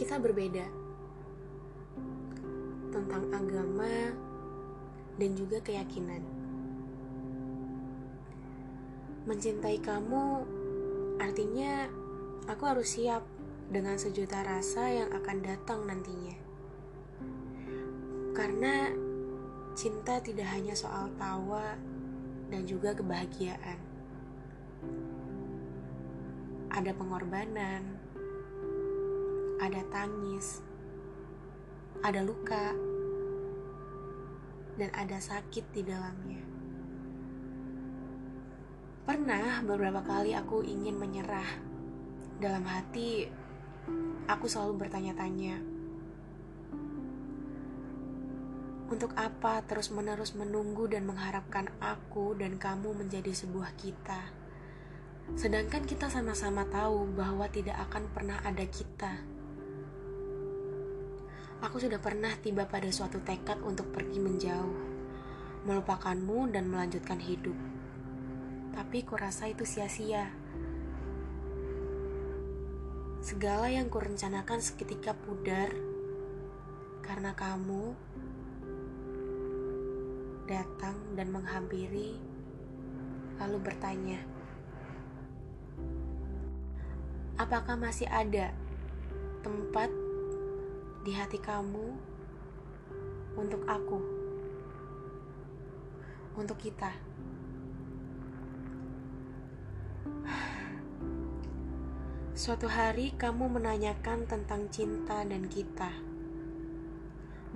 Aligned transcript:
kita 0.00 0.16
berbeda 0.16 0.64
tentang 2.88 3.20
agama 3.36 4.16
dan 5.20 5.36
juga 5.36 5.60
keyakinan. 5.60 6.24
Mencintai 9.28 9.76
kamu 9.84 10.48
artinya 11.20 11.84
aku 12.48 12.64
harus 12.64 12.96
siap 12.96 13.20
dengan 13.68 14.00
sejuta 14.00 14.40
rasa 14.40 14.88
yang 14.88 15.12
akan 15.12 15.44
datang 15.44 15.84
nantinya. 15.84 16.40
Karena 18.32 18.88
cinta 19.76 20.16
tidak 20.24 20.48
hanya 20.48 20.72
soal 20.72 21.12
tawa 21.20 21.76
dan 22.48 22.64
juga 22.64 22.96
kebahagiaan. 22.96 23.76
Ada 26.72 26.96
pengorbanan, 26.96 27.99
ada 29.60 29.84
tangis, 29.92 30.64
ada 32.00 32.24
luka, 32.24 32.72
dan 34.80 34.88
ada 34.96 35.20
sakit 35.20 35.68
di 35.76 35.84
dalamnya. 35.84 36.40
Pernah 39.04 39.60
beberapa 39.60 40.00
kali 40.00 40.32
aku 40.32 40.64
ingin 40.64 40.96
menyerah. 40.96 41.68
Dalam 42.40 42.64
hati, 42.64 43.28
aku 44.24 44.48
selalu 44.48 44.80
bertanya-tanya, 44.80 45.60
untuk 48.90 49.12
apa 49.14 49.60
terus-menerus 49.68 50.32
menunggu 50.32 50.88
dan 50.88 51.04
mengharapkan 51.04 51.68
aku 51.84 52.32
dan 52.32 52.56
kamu 52.56 52.96
menjadi 52.96 53.30
sebuah 53.36 53.76
kita? 53.76 54.32
Sedangkan 55.36 55.84
kita 55.84 56.08
sama-sama 56.08 56.64
tahu 56.66 57.12
bahwa 57.12 57.46
tidak 57.52 57.76
akan 57.86 58.08
pernah 58.10 58.40
ada 58.42 58.64
kita. 58.66 59.39
Aku 61.60 61.76
sudah 61.76 62.00
pernah 62.00 62.32
tiba 62.40 62.64
pada 62.64 62.88
suatu 62.88 63.20
tekad 63.20 63.60
untuk 63.60 63.92
pergi 63.92 64.16
menjauh, 64.16 64.76
melupakanmu 65.68 66.48
dan 66.56 66.64
melanjutkan 66.72 67.20
hidup. 67.20 67.52
Tapi 68.72 69.04
kurasa 69.04 69.44
itu 69.44 69.68
sia-sia. 69.68 70.32
Segala 73.20 73.68
yang 73.68 73.92
kurencanakan 73.92 74.64
seketika 74.64 75.12
pudar 75.12 75.68
karena 77.04 77.36
kamu 77.36 77.92
datang 80.48 80.96
dan 81.12 81.28
menghampiri, 81.28 82.16
lalu 83.36 83.58
bertanya, 83.60 84.16
"Apakah 87.36 87.76
masih 87.76 88.08
ada 88.08 88.48
tempat 89.44 89.92
di 91.00 91.16
hati 91.16 91.40
kamu 91.40 91.96
untuk 93.40 93.64
aku, 93.64 93.98
untuk 96.36 96.60
kita. 96.60 96.92
Suatu 102.36 102.68
hari 102.68 103.16
kamu 103.16 103.48
menanyakan 103.48 104.28
tentang 104.28 104.68
cinta 104.68 105.24
dan 105.24 105.48
kita. 105.48 105.88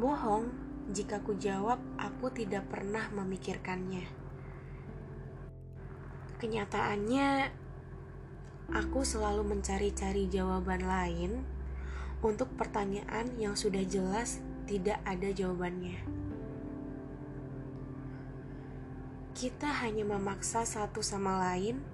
Bohong 0.00 0.48
jika 0.96 1.20
ku 1.20 1.36
jawab 1.36 1.80
aku 2.00 2.32
tidak 2.32 2.64
pernah 2.72 3.12
memikirkannya. 3.12 4.08
Kenyataannya, 6.40 7.28
aku 8.72 9.04
selalu 9.04 9.52
mencari-cari 9.52 10.32
jawaban 10.32 10.84
lain 10.84 11.44
untuk 12.24 12.48
pertanyaan 12.56 13.36
yang 13.36 13.52
sudah 13.52 13.84
jelas 13.84 14.40
tidak 14.64 14.96
ada 15.04 15.28
jawabannya. 15.28 16.00
Kita 19.36 19.68
hanya 19.84 20.08
memaksa 20.08 20.64
satu 20.64 21.04
sama 21.04 21.36
lain 21.36 21.84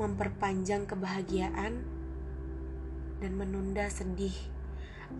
memperpanjang 0.00 0.88
kebahagiaan 0.88 1.84
dan 3.20 3.32
menunda 3.36 3.84
sedih 3.92 4.32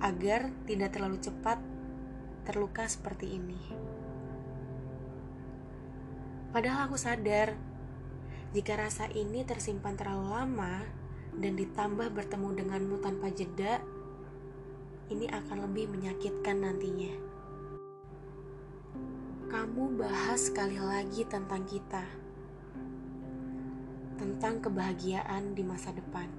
agar 0.01 0.49
tidak 0.65 0.97
terlalu 0.97 1.21
cepat 1.21 1.61
terluka 2.49 2.89
seperti 2.89 3.37
ini. 3.37 3.61
Padahal 6.49 6.89
aku 6.89 6.97
sadar 6.97 7.61
jika 8.57 8.81
rasa 8.81 9.07
ini 9.12 9.45
tersimpan 9.45 10.01
terlalu 10.01 10.33
lama 10.33 10.83
dan 11.37 11.61
ditambah 11.61 12.09
bertemu 12.11 12.49
denganmu 12.57 12.97
tanpa 13.05 13.31
jeda, 13.31 13.78
ini 15.10 15.26
akan 15.26 15.66
lebih 15.66 15.91
menyakitkan 15.91 16.62
nantinya. 16.62 17.10
Kamu 19.50 19.98
bahas 19.98 20.47
sekali 20.47 20.78
lagi 20.78 21.26
tentang 21.26 21.66
kita, 21.66 22.06
tentang 24.15 24.62
kebahagiaan 24.62 25.59
di 25.59 25.66
masa 25.66 25.91
depan. 25.91 26.31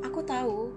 Aku 0.00 0.24
tahu, 0.24 0.72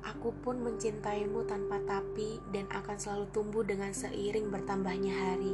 aku 0.00 0.32
pun 0.40 0.64
mencintaimu 0.64 1.44
tanpa 1.44 1.76
tapi 1.84 2.40
dan 2.48 2.64
akan 2.72 2.96
selalu 2.96 3.26
tumbuh 3.28 3.60
dengan 3.60 3.92
seiring 3.92 4.48
bertambahnya 4.48 5.12
hari. 5.12 5.52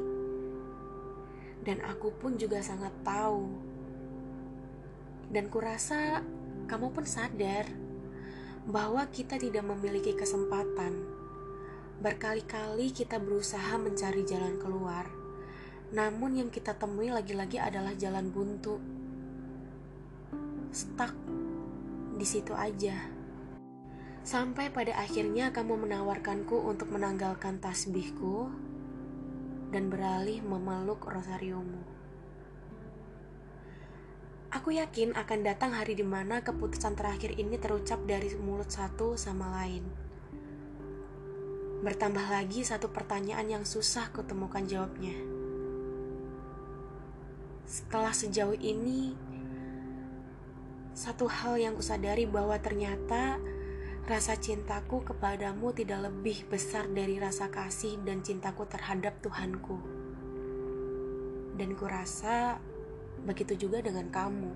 Dan 1.67 1.83
aku 1.83 2.15
pun 2.15 2.39
juga 2.39 2.63
sangat 2.63 2.95
tahu, 3.03 3.51
dan 5.35 5.51
kurasa 5.51 6.23
kamu 6.71 6.95
pun 6.95 7.03
sadar 7.03 7.67
bahwa 8.65 9.05
kita 9.13 9.37
tidak 9.37 9.65
memiliki 9.65 10.17
kesempatan. 10.17 11.05
Berkali-kali 12.01 12.91
kita 12.93 13.21
berusaha 13.21 13.77
mencari 13.77 14.25
jalan 14.25 14.57
keluar, 14.57 15.09
namun 15.93 16.41
yang 16.41 16.51
kita 16.51 16.73
temui 16.75 17.13
lagi-lagi 17.13 17.61
adalah 17.61 17.93
jalan 17.95 18.33
buntu. 18.33 18.81
Stuck 20.75 21.15
di 22.17 22.27
situ 22.27 22.57
aja. 22.57 23.15
Sampai 24.25 24.73
pada 24.73 24.97
akhirnya 24.97 25.53
kamu 25.53 25.85
menawarkanku 25.85 26.57
untuk 26.65 26.89
menanggalkan 26.89 27.61
tasbihku 27.61 28.49
dan 29.69 29.93
beralih 29.93 30.41
memeluk 30.41 31.05
rosariomu. 31.05 32.04
Aku 34.55 34.71
yakin 34.71 35.19
akan 35.19 35.43
datang 35.43 35.75
hari 35.75 35.99
di 35.99 36.07
mana 36.07 36.39
keputusan 36.39 36.95
terakhir 36.95 37.35
ini 37.35 37.59
terucap 37.59 37.99
dari 38.07 38.31
mulut 38.39 38.71
satu 38.71 39.19
sama 39.19 39.51
lain. 39.51 39.83
Bertambah 41.83 42.23
lagi 42.31 42.63
satu 42.63 42.87
pertanyaan 42.95 43.51
yang 43.51 43.65
susah 43.67 44.15
kutemukan 44.15 44.63
jawabnya. 44.63 45.19
Setelah 47.67 48.15
sejauh 48.15 48.55
ini, 48.55 49.19
satu 50.95 51.27
hal 51.27 51.59
yang 51.59 51.75
kusadari 51.75 52.23
bahwa 52.23 52.55
ternyata 52.63 53.43
rasa 54.07 54.39
cintaku 54.39 55.03
kepadamu 55.03 55.75
tidak 55.75 56.07
lebih 56.07 56.47
besar 56.47 56.87
dari 56.87 57.19
rasa 57.19 57.51
kasih 57.51 57.99
dan 58.07 58.23
cintaku 58.23 58.71
terhadap 58.71 59.19
Tuhanku. 59.19 59.83
Dan 61.59 61.75
kurasa 61.75 62.63
Begitu 63.25 63.67
juga 63.69 63.81
dengan 63.81 64.13
kamu. 64.13 64.53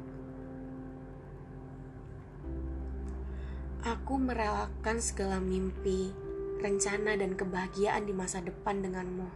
Aku 3.88 4.20
merelakan 4.20 5.00
segala 5.00 5.40
mimpi, 5.40 6.12
rencana, 6.60 7.16
dan 7.16 7.32
kebahagiaan 7.32 8.04
di 8.04 8.12
masa 8.12 8.44
depan 8.44 8.84
denganmu. 8.84 9.28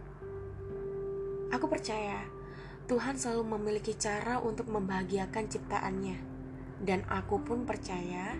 Aku 1.49 1.65
percaya 1.65 2.21
Tuhan 2.85 3.17
selalu 3.17 3.57
memiliki 3.57 3.97
cara 3.97 4.37
untuk 4.37 4.69
membahagiakan 4.69 5.49
ciptaannya, 5.49 6.17
dan 6.85 7.01
aku 7.09 7.41
pun 7.41 7.65
percaya 7.65 8.37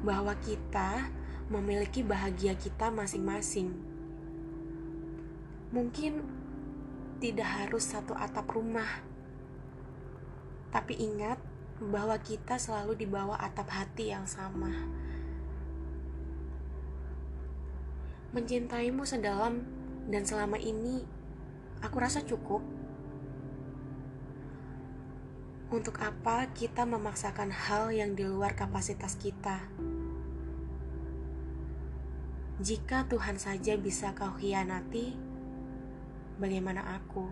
bahwa 0.00 0.32
kita 0.40 1.12
memiliki 1.52 2.00
bahagia 2.00 2.56
kita 2.56 2.88
masing-masing. 2.88 3.74
Mungkin 5.74 6.24
tidak 7.20 7.48
harus 7.48 7.92
satu 7.92 8.16
atap 8.16 8.48
rumah 8.54 9.11
tapi 10.72 10.96
ingat 10.96 11.36
bahwa 11.78 12.16
kita 12.16 12.56
selalu 12.56 12.96
di 12.96 13.06
bawah 13.06 13.36
atap 13.36 13.68
hati 13.68 14.08
yang 14.08 14.24
sama. 14.24 14.72
Mencintaimu 18.32 19.04
sedalam 19.04 19.60
dan 20.08 20.24
selama 20.24 20.56
ini 20.56 21.04
aku 21.84 21.96
rasa 22.00 22.24
cukup. 22.24 22.64
Untuk 25.72 26.00
apa 26.04 26.52
kita 26.52 26.84
memaksakan 26.84 27.52
hal 27.52 27.92
yang 27.92 28.16
di 28.16 28.24
luar 28.24 28.56
kapasitas 28.56 29.16
kita? 29.20 29.60
Jika 32.60 33.08
Tuhan 33.08 33.40
saja 33.40 33.74
bisa 33.80 34.12
kau 34.12 34.36
hianati, 34.36 35.16
bagaimana 36.36 37.00
aku? 37.00 37.26